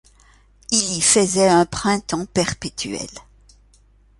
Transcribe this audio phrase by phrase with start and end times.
[0.71, 3.05] Elle y faisait un printemps perpétuel.